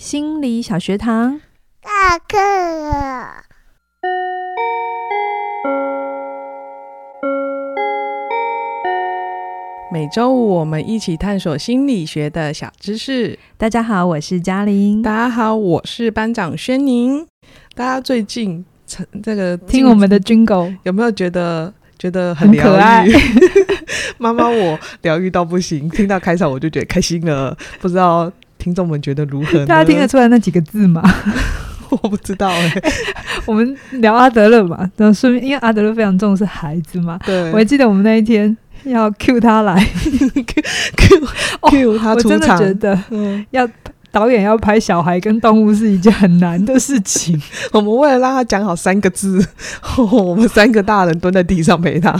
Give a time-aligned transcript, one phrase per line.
[0.00, 1.42] 心理小学堂，
[1.82, 3.44] 下课了。
[9.92, 13.38] 每周五我们一起探索心理学的小知识。
[13.58, 15.02] 大家好，我是嘉玲。
[15.02, 17.26] 大家好，我是班长轩宁。
[17.74, 18.64] 大家最近
[19.22, 23.12] 这个听我们的 Jingle 有没有觉得觉得很疗愈？
[24.16, 27.54] 妈妈，我疗愈到不行，听到开场我就觉得开心了。
[27.80, 28.32] 不知道。
[28.60, 29.66] 听众们觉得如何呢？
[29.66, 31.02] 大家听得出来那几个字吗？
[31.90, 32.92] 我不知道哎、欸。
[33.46, 37.18] 我们聊阿德勒嘛，然后顺便因为阿德勒非常重视孩子嘛。
[37.26, 37.50] 对。
[37.50, 39.74] 我还记得我们那一天要 cue 他来
[41.62, 42.38] cue 他出场。
[42.38, 43.68] 我真的觉得，嗯，要
[44.12, 47.40] 导演要拍小孩跟动物是一件很难的事情。
[47.72, 49.44] 我们为了让他讲好三个字，
[50.12, 52.14] 我们三个大人蹲在地上陪他。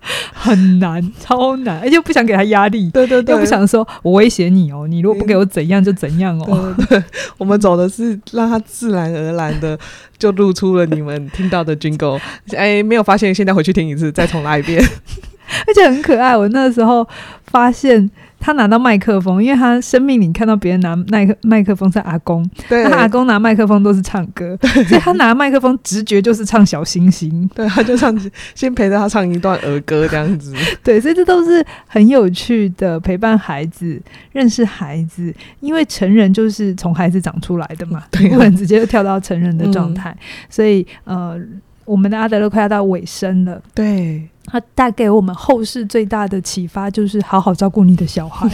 [0.32, 6.74] 很难，超难，而且不想给他压力，对对对，又不想说我威胁你哦，你如果不给我怎样就怎样哦。
[6.76, 7.04] 对，对，对，
[7.38, 9.78] 我们走的是让他自然而然的
[10.16, 12.20] 就露出了你们听到的 Jingle。
[12.56, 14.80] 哎，没有发现，现在回去听一次，再重来一遍，
[15.66, 16.36] 而且很可爱。
[16.36, 17.06] 我那时候
[17.46, 18.10] 发现。
[18.46, 28.16] 他拿到麦克风，因为他生命里看到别人拿麦克麦克风是阿公，对，他阿公拿麦克风都是唱歌， 所以他拿麦克风直觉就是唱小星星， 对，他就唱，
[28.54, 41.36] 先陪着他唱一段儿歌这样子， 对，所以这都是很有趣的陪伴孩子认识孩子，因为成人就是从孩子长出来的嘛，对，不能直接就跳到成人的状态，嗯，所以呃。
[41.84, 48.48] 我们的阿德勒快要到尾声了，对，他带给我们后世最大的启发就是好好照顾你的小孩，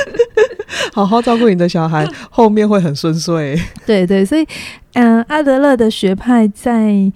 [0.92, 3.60] 好好照顾你的小孩， 后面会很顺遂。
[3.86, 4.46] 对对，所以
[4.92, 7.10] 嗯、呃，阿德勒的学派在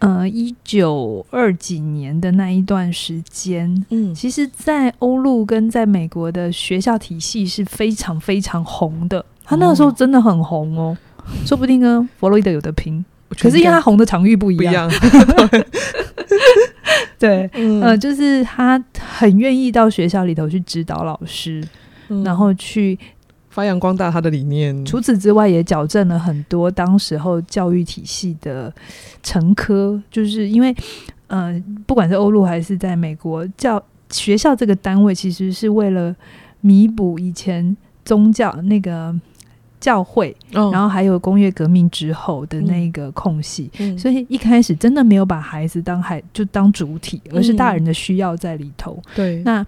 [0.00, 10.96] 呃一九二几年的那一段时间，嗯，其实，在欧陆跟在美国的学校体系是非常非常红的，他那个时候真的很红哦，
[11.46, 13.04] 说不定呢，弗洛伊德有的拼。
[13.40, 14.90] 可是因为他红的场域不一样，
[17.22, 21.62] 对，嗯、呃，就是他很愿意到学校里头去指导老师，
[22.08, 22.98] 嗯、然后去
[23.48, 24.84] 发扬光大他的理念。
[24.84, 28.74] 除此之外，也矫正了很多当时候教育体系的
[29.22, 30.74] 成科，就是因为，
[31.28, 33.80] 呃，不管是欧陆还是在美国，教
[34.10, 36.12] 学校这个单位其实是为了
[36.60, 39.14] 弥补以前宗教那个。
[39.82, 49.02] 教会，然后还有工业革命之后的那个空隙，嗯，所以一开始真的没有把孩子当孩就当主体，而是大人的需要在里头。
[49.12, 49.66] 对，嗯，那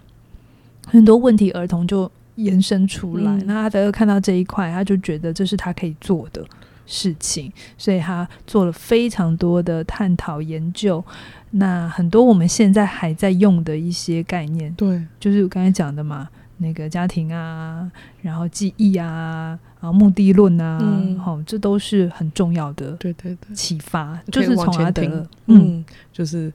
[0.86, 3.32] 很多问题儿童就延伸出来。
[3.32, 6.46] 嗯，那阿德勒看到这一块，他就觉得这是他可以做的
[6.86, 11.04] 事情，所以他做了非常多的探讨研究。
[11.50, 16.28] 那很多我们现在还在用的一些概念，对，就是我刚才讲的嘛。
[16.56, 17.90] 那个家庭啊，
[18.22, 20.78] 然后记忆啊，然后目的论啊，
[21.22, 22.92] 好、嗯，这都是很重要的。
[22.92, 26.50] 对对对，启发就是从阿德勒，嗯，就是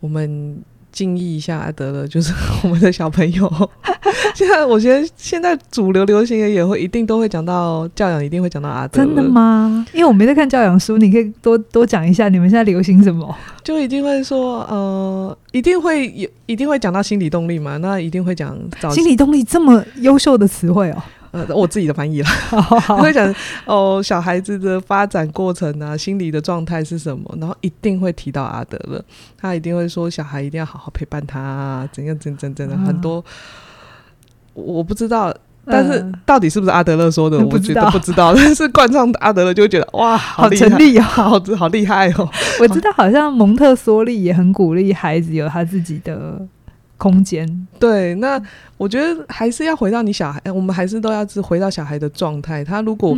[0.00, 0.56] 我们
[0.90, 2.32] 敬意一下阿德勒，就是
[2.64, 3.70] 我们的小朋友。
[4.34, 9.06] 现在我觉得现在主流流行的也会一定都会讲到教养，一定会讲到阿德勒。
[9.06, 9.84] 真的吗？
[9.92, 13.36] 因为我没在看教养书，你可以多多讲一下，你们现在流行什么？
[13.62, 17.76] 就一定会说，呃，一定会有，一定会讲到心理动力嘛？
[17.76, 18.56] 那一定会讲
[18.90, 21.02] 心理动力这么优秀的词汇哦。
[21.30, 22.28] 呃，我自己的翻译了，
[22.98, 23.34] 会讲
[23.66, 27.36] 哦，小孩子的发展过程啊，心理的状态是什么？
[27.38, 29.02] 然后一定会提到阿德勒，
[29.36, 33.24] 他一定会说，小孩一定要好好陪伴他，啊，怎样怎样怎样，怎的，嗯，很多。
[34.54, 35.32] 我不知道，
[35.64, 38.32] 但是到底是不是阿德勒说的，我觉得不知道。
[38.36, 42.28] 但是冠上阿德勒就会觉得哇，好成立哦，好 好厉害哦。
[42.58, 46.44] 我知道，好像蒙特梭利也很鼓励孩子有他自己的
[46.98, 47.66] 空间。
[47.78, 48.38] 对，那
[48.76, 52.62] 我觉得还是要回到你小孩，我们还是都要是回到小孩的状态。
[52.62, 53.16] 他如果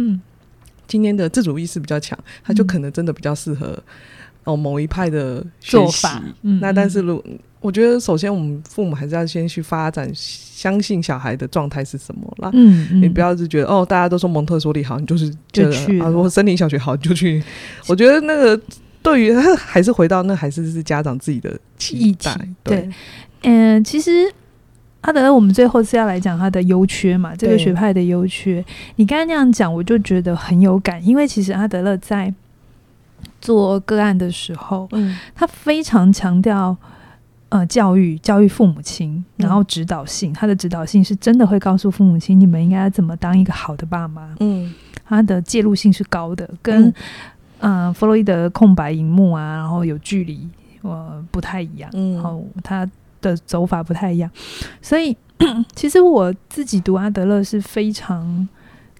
[0.87, 3.77] 今天的自主意识比较强，他就可能真的比较适合
[4.45, 6.23] 哦某一派的做法。
[6.43, 7.21] 那但是如
[7.61, 12.51] 我觉得，首先我们父母还是要先去发展，相信小孩的状态是什么啦。
[12.55, 17.43] 嗯，嗯，你不要是觉得哦，大家都说蒙特梭利好，你就是就去啊，我森林小学好，你就去。
[17.87, 18.59] 我觉得那个
[19.03, 22.35] 对于还是回到那还是是家长自己的期待。
[22.65, 22.89] 对，
[23.43, 24.33] 嗯、呃，其实
[25.03, 28.65] 阿德勒，我们最后是要来讲他的优缺嘛，这个学派的优缺。
[28.97, 32.33] 你刚才那样讲，我就觉得很有感，因为其实阿德勒在
[33.41, 36.77] 做个案的时候，嗯，他非常强调。
[37.51, 44.37] 呃，教育教育父母亲，然后指导性，嗯、他的指导性是真的会告诉父母亲，你们应该怎么当一个好的爸妈。
[44.39, 44.73] 嗯，
[45.05, 46.87] 他的介入性是高的，跟
[47.59, 50.49] 嗯、呃、弗洛伊德空白荧幕啊，然后有距离，
[50.83, 51.91] 呃，不太一样。
[51.93, 52.89] 嗯，然后他
[53.21, 54.31] 的走法不太一样，
[54.81, 55.17] 所以
[55.75, 58.49] 其实我自己读阿德勒是非常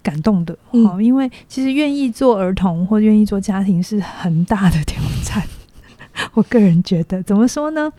[0.01, 0.57] 感动的。
[0.71, 5.43] 好、嗯，因为其实愿意做儿童或愿意做家庭是很大的挑战。
[6.33, 7.91] 我个人觉得，怎么说呢？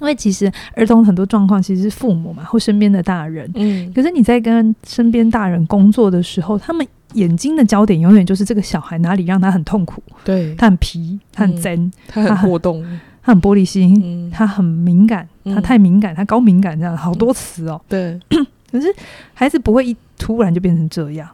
[0.00, 3.48] 因为其实儿童很多状况其实是父母嘛，或身边的大人。
[3.54, 10.02] 嗯，可是你在跟身边大人工作的时候，他们眼睛的焦点永远就是这个小孩哪里让他很痛苦。
[10.24, 17.80] 对，他很皮，他很真，他很波动，他很玻璃心，他很敏感，他太敏感，他高敏感，这样好多词哦。
[17.88, 18.20] 对，
[18.70, 18.86] 可是
[19.32, 21.26] 孩子不会一突然就变成这样，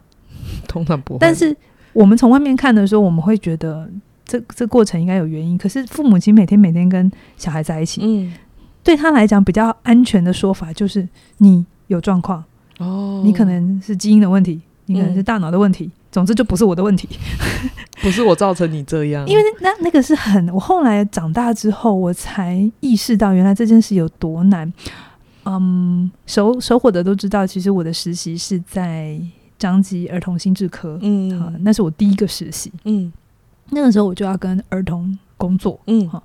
[0.69, 1.19] 通常不会。
[1.19, 1.55] 但是
[1.93, 3.91] 我们从外面看的时候，我们会觉得
[4.25, 5.59] 这这过程应该有原因。
[5.59, 8.33] 可是父母亲每天每天跟小孩在一起，嗯。
[8.83, 12.43] 对他来讲比较安全的说法就是你有状况
[12.79, 17.09] 哦，你可能是基因的问题，你可能是大脑的问题，嗯、总之就不是我的问题，
[18.03, 19.27] 不是我造成你这样。
[19.27, 24.73] 因为那那个是很，我后来长大之后，我才意识到原来这件事有多难。
[25.45, 29.19] 嗯，熟熟火的都知道，其实我的实习是在
[29.59, 33.13] 张吉儿童心智科，嗯，好，那是我第一个实习，嗯，
[33.71, 35.19] 那个时候我就要跟儿童。
[35.41, 36.23] 工作，嗯，哈，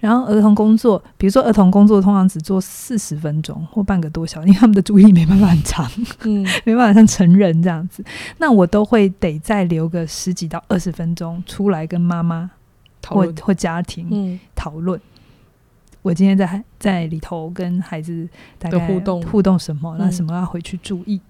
[0.00, 5.88] 然后儿童工作，比如说儿童工作，通常只做四十分钟或半个多小时，因为他们的注意力没办法很长，
[6.24, 8.04] 嗯， 没办法像成人这样子，
[8.38, 12.50] 那我都会得再留个十几到二十分钟出来跟妈妈
[13.06, 15.02] 或或家庭讨论，嗯，
[16.02, 18.28] 我今天在在里头跟孩子
[18.58, 21.20] 大概互动互动什么，那什么要回去注意。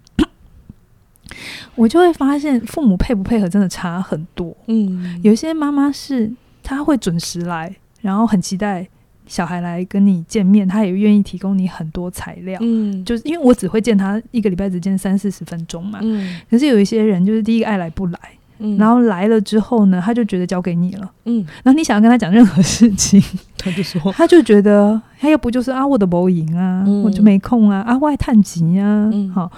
[1.75, 6.33] 我就会发现父母配不配合真的差很多，嗯，有些妈妈是。
[6.67, 8.85] 他会准时来，然后很期待
[9.29, 12.59] 小孩来跟你见面，他也愿意提供你很多材料。
[12.61, 16.01] 嗯，就是因为我只会见他一个礼拜只见三四十分钟嘛。
[16.03, 18.19] 嗯，可是有一些人就是第一个爱来不来，
[18.59, 23.23] 嗯，然后来了之后呢，他就觉得交给你了，嗯，然后你想要跟他讲任何事情，
[23.57, 29.51] 他就说，他就觉得他要不就是啊我的博赢啊，嗯，我就没空啊，啊我爱探急啊，嗯，好，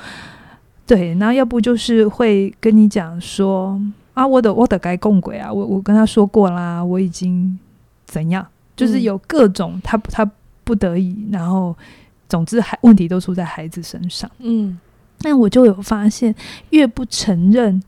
[0.87, 3.81] 对，然后要不就是会跟你讲说。
[4.19, 7.57] 啊，我的我的该共轨啊，我我跟他说过啦，我已经
[8.05, 8.45] 怎样，
[8.75, 10.29] 就是有各种他他
[10.65, 11.73] 不得已，然后
[12.29, 14.29] 总之还问题都出在孩子身上。
[14.41, 14.77] 嗯，
[15.21, 16.35] 那我就有发现，
[16.71, 17.81] 越不承认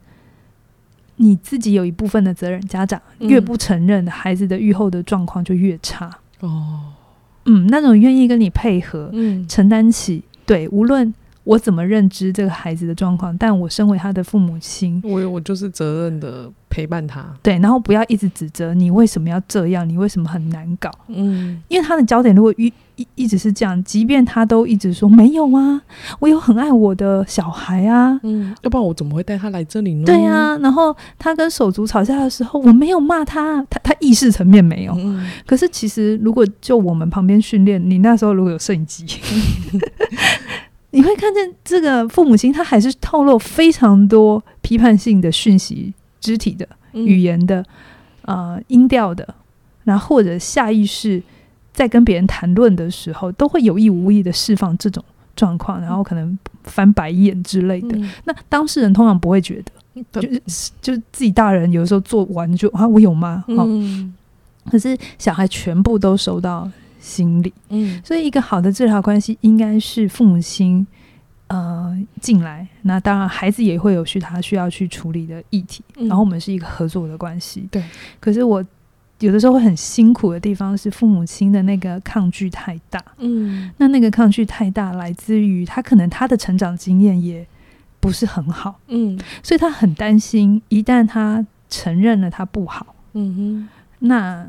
[1.17, 6.09] 你自己有一部分的责任，家长越不承认孩子的愈后的状况就越差。
[6.39, 6.79] 哦，
[7.43, 11.13] 嗯，那种愿意跟你配合，嗯，承担起对，无论。
[11.51, 13.37] 我怎么认知这个孩子的状况？
[13.37, 17.25] 但我身为他的父母亲，我我就是责任的陪伴他。
[17.43, 20.89] 对，然后不要一直指责你为什么要这样，你为什么很难搞？
[21.09, 25.81] 嗯，因为他的焦点如果一一一直是这样，即便他都一直说没有啊，
[26.19, 30.05] 我有很爱我的小孩啊，嗯，要不然我怎么会带他来这里呢？
[30.05, 34.93] 对啊，然后他跟手足吵架的时候，我没有骂他，他他意识层面没有。
[34.95, 39.05] 嗯，可是其实如果就我们旁边训练，你那时候如果有摄影机。
[40.91, 47.61] 你会看见这个父母亲，他还是透露非常多批判性的讯息、肢体的、语言的、
[48.23, 49.35] 嗯、呃音调的，
[49.85, 51.23] 然后或者下意识
[51.73, 55.03] 在跟别人谈论的时候，都会有意无意的释放这种
[55.35, 57.97] 状况，然后可能翻白眼之类的。
[57.97, 59.63] 嗯、那当事人通常不会觉
[59.93, 63.45] 得，就是就自己大人有时候做完就啊，我有吗？
[63.47, 64.13] 嗯，
[64.69, 66.69] 可是小孩全部都收到。
[67.01, 70.85] 心理，嗯，所以一个好的治疗关系应该是父母亲，
[71.47, 77.83] 呃，进来，那当然孩子也会有需他需要去处理的议题，嗯，然后我们是一个合作的关系，对。
[78.19, 78.63] 可是我
[79.17, 87.45] 有的时候会很辛苦的地方是父母亲的那个抗拒太大，嗯，那那个抗拒太大来自于他可能他的成长经验也
[87.99, 94.47] 不是很好，嗯，所以他很担心一旦他承认了他不好，嗯哼，那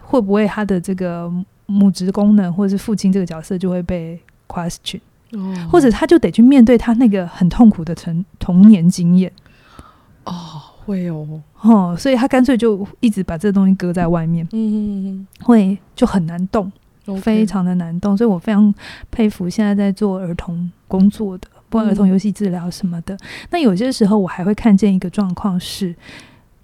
[0.00, 1.32] 会不会他的这个。
[1.66, 5.00] 母职功能或者是父亲这个角色就会被 question，
[5.32, 9.32] 哦，或者他就得去面对他那个很痛苦的童童年经验。
[10.24, 10.34] 哦，
[10.84, 16.70] 会哦，哦，所以他干脆就一直把这个东西搁在外面，嗯，会就很难动，
[17.20, 18.16] 非常的难动。
[18.16, 18.72] 所以我非常
[19.10, 23.16] 佩服现在在做儿童工作的，不管儿童游戏治疗什么的。
[23.50, 25.94] 那有些时候我还会看见一个状况是，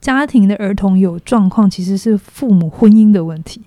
[0.00, 3.62] 家庭的儿童有状况，其实是父母婚姻的问题。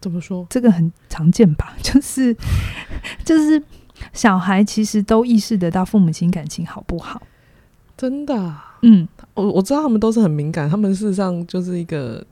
[0.00, 0.46] 怎么说？
[0.50, 1.74] 这个很常见吧？
[1.82, 2.36] 就是
[3.24, 3.62] 就是
[4.12, 7.20] 小孩其实都意识得到父母亲感情好不好？
[7.96, 8.76] 真的啊？
[8.82, 12.24] 嗯，我我知道他们都是很敏感，他们事实上就是一个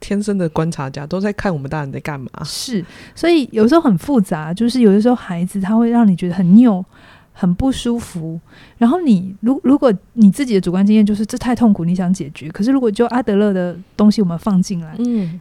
[0.00, 2.28] 天生的观察家，都在看我们大人在干嘛。
[2.44, 6.84] 是，所以有时候很复杂，就是有的时候孩子他会让你觉得很拗、
[7.32, 8.40] 很不舒服。
[8.78, 15.40] 然后你如如果你自己的主观经验就是这太痛苦，你想解决，可是如果就阿德勒的东西我们放进来，嗯，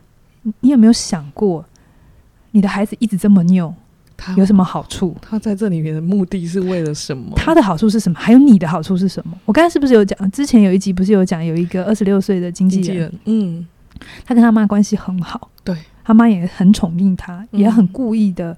[0.60, 1.66] 你有没有想过？
[2.52, 3.74] 你的孩子一直这么拗，
[4.16, 5.16] 他有什么好处？
[5.22, 7.34] 他在这里面的目的是为了什么？
[7.36, 8.18] 他的好处是什么？
[8.20, 9.38] 还有你的好处是什么？
[9.46, 10.32] 我刚才是不是有讲？
[10.32, 13.68] 之前有一集不是有讲，有一个二十六岁的经纪人，人，嗯，
[14.26, 18.56] 他跟他妈关系很好，对，他妈也很宠溺他，嗯、也很故意的，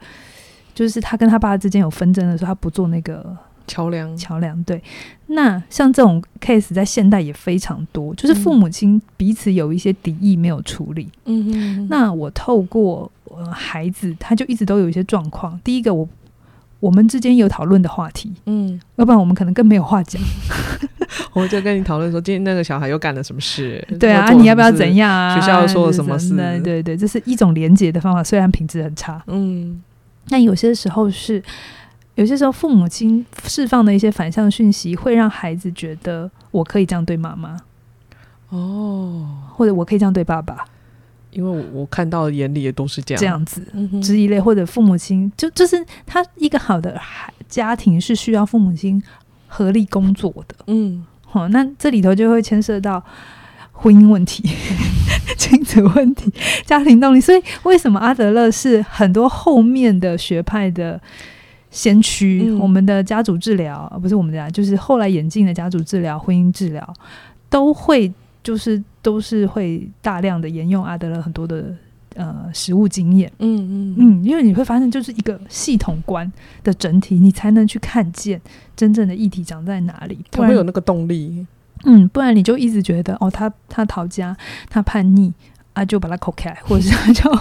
[0.73, 3.35] 就是他跟他爸之间有纷争的时候，他不做那个。
[3.67, 4.81] 桥梁，桥梁，对。
[5.27, 11.09] 那像这种 case 在现代也非常多，就是父母亲彼此有一些敌意没有处理。
[11.25, 11.87] 嗯嗯。
[11.89, 15.59] 那我透过呃孩子，他就一直都有一些状况。
[15.63, 16.07] 第一个，我
[16.79, 20.21] 我们之间有讨论的话题，嗯，要不然我们可能更没有话讲。
[21.33, 23.83] 我就跟你讨论说，今天那个小孩又干了什么事？
[23.99, 25.39] 对啊，你要不要怎样啊？
[25.39, 26.35] 学校又说了什么事？
[26.35, 29.23] 对对对，这是一种连接的方法，虽然品质很差。
[29.27, 29.81] 嗯。
[30.27, 31.41] 那有些时候是。
[32.15, 37.59] 有些时候，父母亲释放的一些反向讯息，会让孩子觉得我可以这样对妈妈，
[38.49, 40.63] 哦，或者我可以这样对爸爸，
[41.31, 43.19] 因为我我看到眼里也都是这样。
[43.19, 43.65] 这样子，
[44.03, 49.01] 之一类，或者父母亲就就是他一个好的孩家庭是需要父母亲
[49.47, 53.03] 合力工作的，嗯，好，那这里头就会牵涉到
[53.71, 54.47] 婚姻问题、
[55.35, 56.31] 亲子问题、
[56.63, 61.01] 家庭动力，所以为什么阿德勒是很多后面的学派的。
[61.73, 66.93] 先驱，嗯、我们的家族治疗，不是我们的家，就是后来演进的家族治疗、婚姻治疗，
[67.49, 68.13] 都会
[68.43, 71.75] 就是都是会大量的沿用阿德勒很多的
[72.15, 73.31] 呃实物经验。
[73.39, 76.31] 嗯嗯嗯，因为你会发现，就是一个系统观
[76.63, 78.39] 的整体，你才能去看见
[78.75, 81.43] 真正的议题长在哪里，不然会有那个动力。
[81.85, 84.37] 嗯，不然你就一直觉得哦，他他逃家，
[84.69, 85.33] 他叛逆
[85.73, 87.31] 啊，就把他扣开，或者是他就。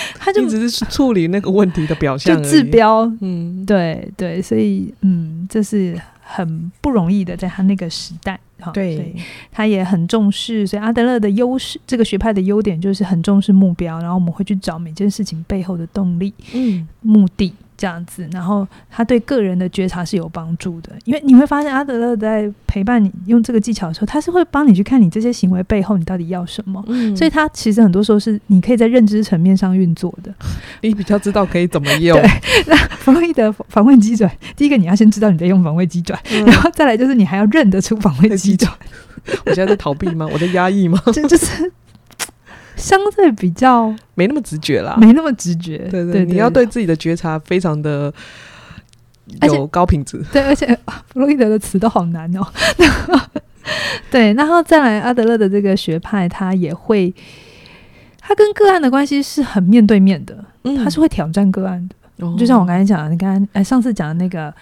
[0.18, 3.10] 他就只是处理那个问题的表象，就治标。
[3.20, 8.38] 嗯，对对，所以嗯，这是很不容易的，在他那个时代，
[8.72, 9.14] 对，所以
[9.50, 10.66] 他也很重视。
[10.66, 17.52] 所以阿德勒的优势，这个学派的优点就是很重视目标，然后我们会去找每件事情背后的动力、嗯，目的。
[17.78, 26.84] 这样子，然后他对个人的觉察是有帮助的，因为你会发现阿德勒在陪伴你用这个技巧的时候，他是会帮你去看你这些行为背后你到底要什么。
[26.88, 30.34] 嗯，所以他其实很多时候是你可以在认知层面上运作的，
[30.82, 32.20] 你比较知道可以怎么用。
[32.20, 32.28] 对，
[32.66, 38.72] 那弗洛伊德防卫机转，第一个你要先知道你在用防卫机转，嗯，然后再来就是你还要认得出防卫机转。
[39.46, 40.28] 我现在在逃避吗？
[40.32, 41.00] 我在压抑吗？
[41.12, 41.70] 这就是。
[42.78, 45.76] 相对比较没那么直觉啦，没那么直觉。
[45.90, 48.12] 对对，你要对自己的觉察非常的
[49.42, 50.24] 有高品质。
[50.32, 50.66] 对，而且
[51.12, 52.46] 弗洛伊德的词都好难哦。
[54.10, 57.12] 对，然后再来阿德勒的这个学派，他也会，
[58.18, 62.26] 他跟个案的关系是很面对面的，嗯、他是会挑战个案的。
[62.26, 64.52] 哦、就像我刚才讲的，你刚才哎上次讲的那个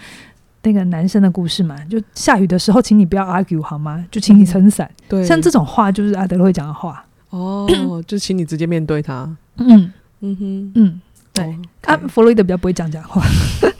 [0.63, 4.05] 那个男生的故事嘛，就下雨的时候，请你不要 argue 好吗？
[4.11, 4.91] 就请你撑伞。
[5.09, 7.06] 对，像这种话就是阿德勒会讲的话。
[7.31, 9.37] 哦，就请你直接面对他。
[9.57, 11.01] 嗯嗯哼嗯，
[11.33, 11.45] 对。
[11.45, 13.23] 哦 okay、啊，弗洛伊德比较不会讲假话，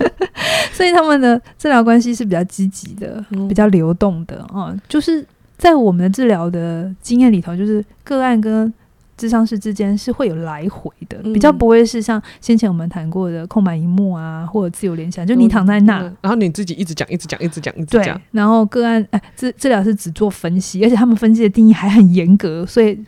[0.73, 4.81] 所以他们的治疗关系是比较积极的，嗯、比较流动的啊、嗯。
[4.89, 5.27] 就是
[5.57, 8.73] 在我们的治疗的经验里头，就是个案跟
[9.17, 18.05] 智商师之间是会有来回的，嗯、比较不会是像先前我们谈过的空白一幕啊，或者自由联想，就你躺在那，然后你自己一直讲，一直讲，一直讲，一直讲。
[18.05, 23.03] 对，然后个案哎，治治疗是只做分析，而且他们分析的定义还很严格，所以。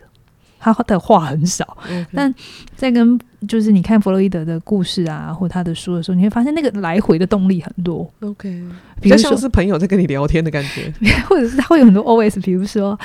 [0.59, 1.77] 他的话很少.
[2.13, 2.33] 但
[2.75, 8.07] 在跟就是你看弗洛伊德的故事啊，或他的书的时候，你会发现那个来回的动力很多。
[8.19, 8.61] OK，
[9.01, 10.91] 比较像是朋友在跟你聊天的感觉，
[11.29, 12.99] 或者是他会有很多 OS，比如说，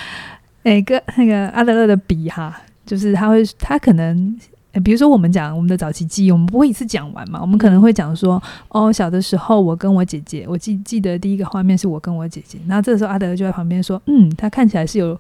[0.64, 4.36] 哎，个那个阿德勒的笔哈，就是他会他可能，
[4.82, 15.16] 比如说我们讲我们的早期记忆，我们不会一次讲完嘛，我们可能会讲说，哦，小的时候我跟我姐姐，我记记得第一个画面是我跟我姐姐，然后这个时候阿德勒就在旁边说，嗯，他看起来是有。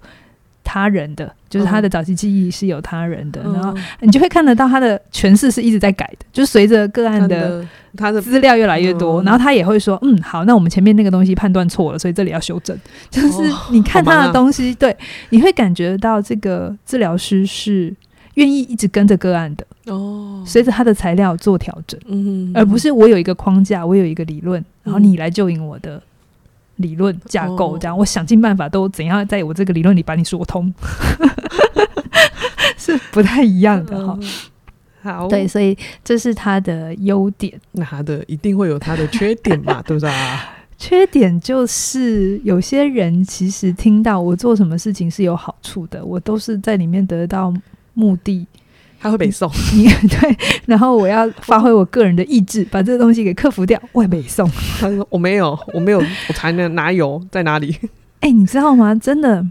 [0.64, 7.64] 他人的就是他的早期记忆是有他人的，嗯、然后你就会看得到他的诠释是一直在改的，就是随着个案的
[7.96, 12.76] 他的资料越来越多，然后他也会说，嗯，好，那我们前面那个东西判断错了，所以这里要修正。
[13.10, 14.96] 就是你看他的东西，哦、对，
[15.30, 17.94] 你会感觉到这个治疗师是
[18.34, 26.02] 愿意一直跟着个案的哦，随着他的材料做调整，嗯，而不是我有一个框架，我有一个理论，然后你来救引我的。
[26.76, 30.72] 理论架构这样，我想尽办法都怎样在我这个理论里把你说通，
[32.76, 34.18] 是不太一样的哈。
[35.02, 37.52] 好，对，所以这是他的优点。
[37.72, 39.82] 那他的一定会有他的缺点嘛？
[39.86, 40.50] 对不对啊？
[40.78, 47.52] 缺点就是有些人其实听到我做什么事情是有好处的，我都是在里面得到
[47.92, 48.46] 目的。
[49.00, 50.36] 他会北送，你 对，
[50.66, 53.80] 然后我要发挥我个人的意志，把这个东西给克服掉。
[53.92, 54.48] 我也北送，
[54.80, 57.76] 他说我没有，我没有，我才能哪有在哪里？
[58.20, 58.94] 哎、欸，你知道吗？
[58.94, 59.44] 真的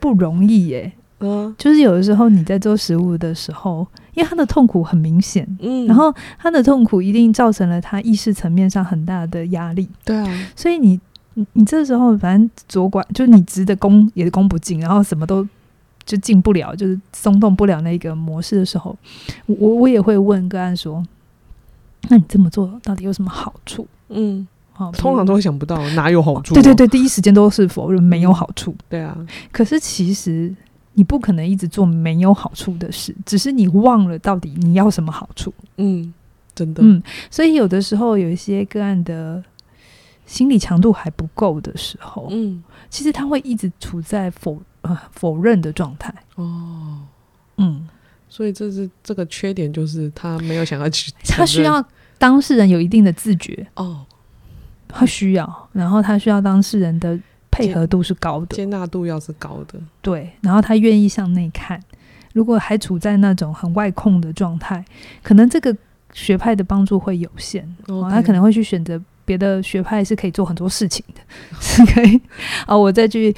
[0.00, 0.92] 不容易耶。
[1.20, 11.00] 嗯，就是有的时候你在做食物的时候，因为他的痛苦很明显，嗯，然后他的痛苦一定造成了他意识层面上很大的压力，对啊，所以你
[11.34, 15.46] 你你这时候反正左管就是你直的攻也攻不进，然后什么都
[16.04, 18.96] 就进不了，就是松动不了那个模式的时候，
[19.46, 21.04] 我我也会问个案说，
[22.08, 23.86] 那你这么做到底有什么好处？
[24.08, 24.46] 嗯。
[24.76, 26.56] 好，通常都会想不到哪有好处，哦。
[26.56, 28.76] 对对对，第一时间都是否认没有好处，嗯。
[28.88, 29.16] 对啊，
[29.52, 30.52] 可是其实
[30.94, 35.54] 你不可能一直做没有好处的事，只是你忘了到底你要什么好处。
[35.76, 36.12] 嗯，
[36.56, 36.82] 真的。
[36.84, 39.40] 嗯，所以有的时候有一些个案的
[40.26, 46.14] 心理强度还不够的时候，嗯，其实他会一直处在否呃否认的状态。
[46.36, 47.00] 哦，
[47.58, 47.86] 嗯，
[48.28, 51.84] 所以这是这个缺点，就是他没有想要去， 他需要
[52.16, 53.66] 当事人有一定的自觉。
[53.74, 54.06] 哦。
[54.96, 57.18] 他需要，然后他需要当事人的
[57.50, 61.80] 配合度是高的，接纳度要是高的，对，然后他愿意向内看。
[62.32, 64.84] 如果还处在那种很外控的状态，
[65.20, 65.76] 可能这个
[66.12, 67.64] 学派的帮助会有限。
[67.88, 71.20] 哦，他可能会去选择别的学派，是可以做很多事情的，
[71.60, 72.20] 是可以
[72.64, 72.76] 啊。
[72.76, 73.34] 我再去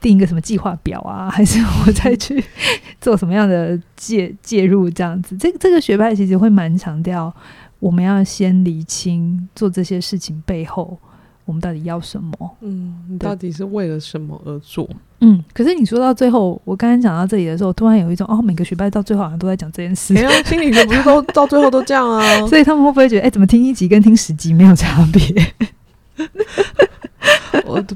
[0.00, 2.42] 定一个什么计划表啊， 还是我再去
[3.00, 5.36] 做什么样的介介入这样子？
[5.36, 7.32] 这个这个学派其实会蛮强调。
[7.78, 10.98] 我们要先厘清做这些事情背后，
[11.46, 12.56] 我们到底要什么？
[12.60, 14.86] 嗯，你到底是为了什么而做？
[15.20, 20.12] 嗯，可是你说到最后，我刚刚讲到这里的时候，突然有一种哦，每个学派到最后好像都在讲这件事。
[20.12, 22.22] 没有，心理学不是都到最后都这样啊？
[22.48, 25.54] 所以他们会不会觉得，哎、欸，怎么听一集跟听十集没有差别？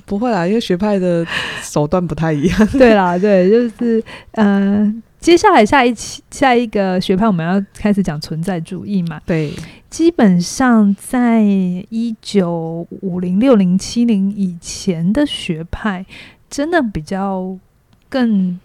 [0.07, 1.27] 我不会啦，因为学派的
[1.63, 2.67] 手段不太一样。
[2.79, 4.87] 对啦，对，就是嗯。
[4.87, 4.95] 呃
[5.25, 9.19] 接下来下一期下一个学派，我们要开始讲存在主义嘛？
[9.25, 9.55] 对，
[9.89, 16.05] 基本上在一九五零、六零、七零以前的学派，
[16.51, 17.57] 真的比较
[18.11, 18.61] 更，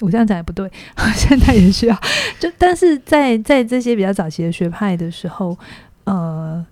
[0.00, 0.70] 我这样讲也不对，
[1.16, 1.98] 现在也需要。
[2.38, 5.56] 就但是在在这些比较早期的学派的时候，
[6.04, 6.62] 呃，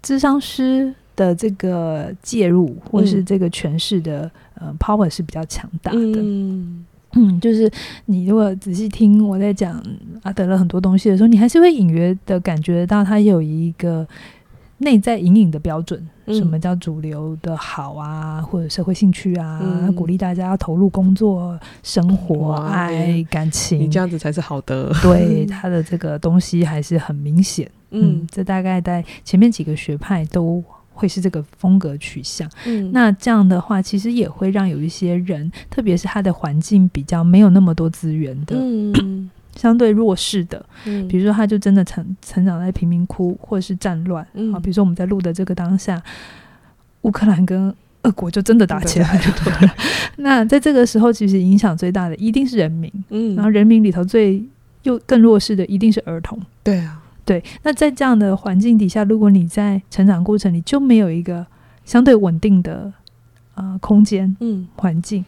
[0.00, 4.22] 智商师的这个介入或是这个诠释的、
[4.60, 5.98] 嗯、呃 power 是比较强大的。
[5.98, 6.86] 嗯。
[7.14, 7.70] 嗯，就是
[8.04, 9.82] 你如果仔细听我在讲
[10.24, 14.06] 阿德勒很多东西的时候，你还是会隐约的感觉到他有一个
[14.76, 24.92] 内在隐隐的标准，嗯，什么叫主流的好啊，或者社会兴趣啊，嗯，鼓励大家要投入工作、生活、爱、感情，你这样子才是好的。
[25.02, 27.66] 对，他的这个东西还是很明显。
[27.90, 30.62] 嗯，这大概在前面几个学派都。
[30.98, 46.02] 会是这个风格取向，嗯，那这样的话，其实也会让有一些人，特别是他的环境比较没有那么多资源的，嗯， 相对弱势的，嗯，比如说他就真的成成长在贫民窟或者是战乱，嗯，啊，比如说我们在录的这个当下，
[47.02, 49.70] 乌克兰跟俄国就真的打起来了，嗯，
[50.18, 54.42] 那在这个时候，其实影响最大的一定是人民，嗯，然后人民里头最
[54.82, 57.00] 又更弱势的一定是儿童，对啊。
[57.28, 61.46] 对，那在这样的环境底下，如果你在成长过程里就没有一个
[61.84, 62.90] 相对稳定的
[63.54, 65.22] 呃空间、嗯环境，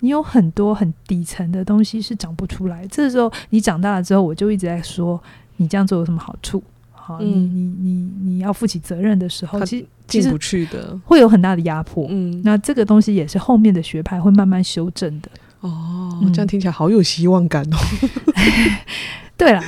[0.00, 2.86] 你有很多很底层的东西是长不出来。
[2.88, 5.18] 这时候你长大了之后，我就一直在说，
[5.56, 6.62] 你这样做有什么好处？
[6.92, 12.06] 好，嗯、你你你你要负起责任的时候，其实进不去的，会有很大的压迫。
[12.10, 15.30] 嗯，那这个东西也是后面的学派会慢慢修正的。
[15.60, 17.76] 哦，这样听起来好有希望感哦。
[19.38, 19.62] 对啦，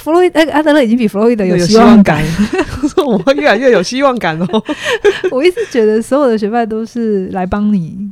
[0.00, 2.22] 弗洛伊德阿德勒已经比弗洛伊德有希望感，
[3.06, 4.64] 我会越来越有希望感哦。
[5.30, 8.10] 我一直觉得所有的学派都是来帮你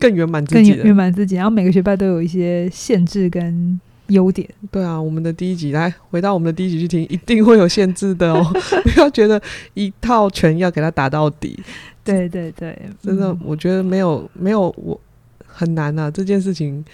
[0.00, 1.36] 更圆满自己，更圆满自己。
[1.36, 4.48] 然后每个学派都有一些限制跟优点。
[4.70, 8.44] 对啊，我们的第一集来回到我们的第一集去听，一定会有限制的哦。
[8.84, 9.40] 不要觉得
[9.74, 11.58] 一套拳要给他打到底。
[12.04, 15.00] 对对对，真的，我觉得没有没有我
[15.46, 16.84] 很难啊，这件事情。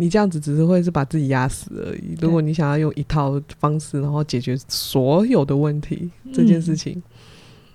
[0.00, 2.16] 你这样子只是会是把自己压死而已。
[2.20, 7.02] 如果你想要用一套方式，然后解决所有的问题，这件事情，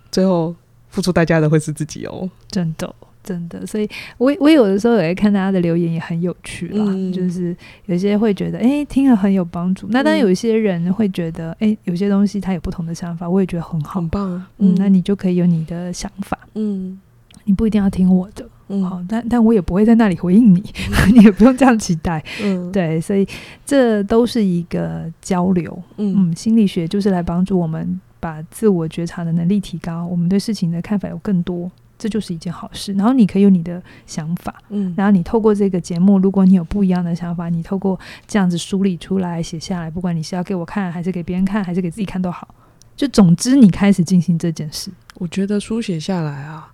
[0.09, 0.55] 最后
[0.87, 2.29] 付出代价的会是自己哦。
[2.49, 3.67] 真的，真的。
[3.67, 6.85] 所以我我有的时候也会看大家的留言，也很有趣啦。
[7.13, 7.53] 就是
[7.87, 9.85] 有些会觉得，哎，听了很有帮助。
[9.89, 14.41] 那当然有一些人会觉得，哎，有些东西他有不同的想法，我也觉得很好，很棒。
[14.59, 16.39] 嗯，那你就可以有你的想法。
[16.55, 16.97] 嗯，
[17.43, 18.47] 你不一定要听我的。
[18.69, 20.63] 嗯，好，但但我也不会在那里回应你，
[21.05, 22.23] 嗯、 你也不用这样期待。
[22.41, 23.27] 嗯， 对，所以
[23.65, 25.77] 这都是一个交流。
[25.97, 32.93] 嗯，嗯，心理学就是来帮助我们把自我觉察的能力提高，我们对事情的看法有更多，这就是一件好事。
[32.93, 42.47] 然后你可以有你的想法，嗯，然后你透过这个节目，如果你有不一样的想法，你透过这样子梳理出来写下来，不管你是要给我看，还是给别人看，还是给自己看都好，
[42.95, 44.89] 就总之你开始进行这件事。
[45.15, 46.69] 我觉得书写下来啊。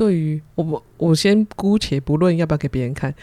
[0.00, 3.14] 对于我，我先姑且不论要不要给别人看，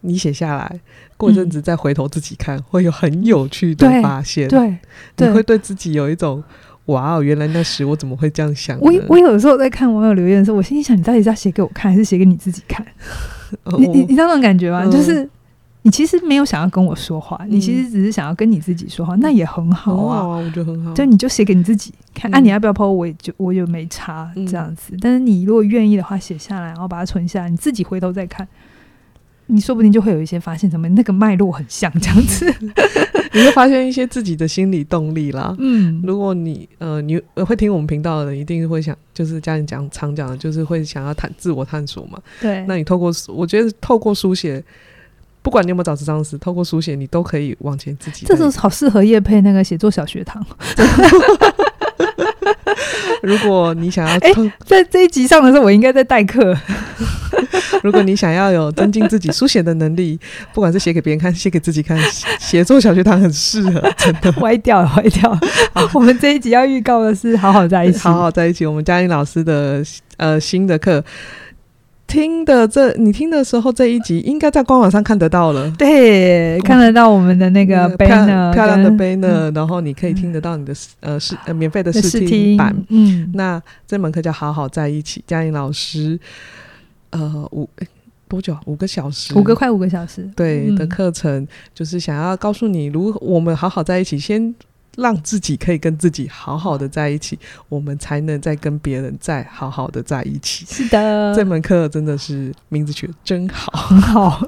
[0.00, 0.80] 你写下来，
[1.16, 4.48] 过一阵子再回头自己看，嗯、会有很有趣的发现。
[4.48, 4.76] 对，
[5.14, 6.42] 对，你会对自己有一种
[6.86, 8.76] 哇哦，原来那时我怎么会这样想？
[8.80, 12.84] 我我有时候在看网友留言的时候，我心里想，你到底是要写给我看，还是写给你自己看？
[13.62, 14.82] 哦、你你你知道那种感觉吗？
[14.84, 15.30] 嗯、就是。
[15.82, 20.92] 你其实没有想要跟我说话，嗯、你其实只是想要跟你自己说话，那也很好啊，哦、我觉得很好。
[20.92, 24.94] 就你就写给你自己看，嗯、啊，你要不要 po 我也就我也没差这样子。
[24.94, 28.46] 嗯、但是你如果愿意的话，写下来，然后把它存下来，你自己回头再看，
[29.46, 32.52] 你说不定就会有一些发现，什么那个脉络很像这样子，
[33.32, 35.54] 你会发现一些自己的心理动力啦。
[35.60, 42.18] 嗯，如果你呃你会听我们频道的人，一定会想，就是家人讲常讲的，就是会想要探自我探索嘛。
[42.42, 44.62] 对，那你透过我觉得透过书写。
[45.42, 48.26] 不管你有没有找咨商师，透过书写，你都可以往前自己。
[48.26, 50.44] 这时候好适合叶配那个写作小学堂。
[53.22, 56.56] 如果你想要，哎、欸，在这一集上的时候，我应该在代课。
[57.82, 60.18] 如果你想要有增进自己书写的能力，
[60.52, 61.98] 不管是写给别人看，写给自己看，
[62.38, 64.32] 写作小学堂很适合，真的。
[64.40, 65.40] 歪掉了，歪掉了。
[65.72, 68.64] 好我们这一集要预告的是好好在一起，好好在一起。
[68.66, 69.82] 我们嘉玲老师的
[70.16, 71.04] 呃新的课。
[72.08, 75.70] 听的这，你听的时候这一集应该在官网上看得到了。
[75.78, 82.74] 对，看得到我们的那个 banner，漂亮的 banner，然后你可以听得到你的呃试呃免费的试听版。
[82.88, 86.18] 嗯，那这门课叫好好在一起，嘉颖老师，
[87.10, 87.68] 呃五
[88.26, 88.56] 多久？
[88.64, 90.28] 五个小时，五个快五个小时。
[90.34, 94.54] 对的课程，就是想要告诉你，如何我们好好在一起，先。
[94.98, 100.66] 让自己可以跟自己好好的在一起，我们才能再跟别人再好好的在一起。
[100.66, 104.42] 是的，这门课真的是名字取得真好，很好。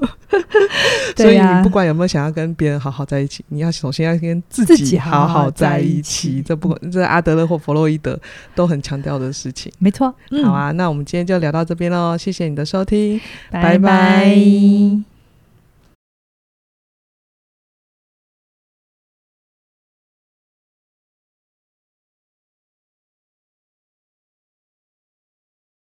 [1.15, 6.41] 所以你不管有没有想要跟别人好好在一起，你要首先要跟自己好好在一起。
[6.41, 8.19] 这不管这阿德勒或弗洛伊德
[8.53, 9.71] 都很强调的事情。
[9.79, 10.13] 没错。
[10.31, 13.19] 嗯、好啊，那我们今天就聊到这边喽，谢谢你的收听，
[13.51, 13.77] 拜拜。
[13.77, 15.10] 拜拜。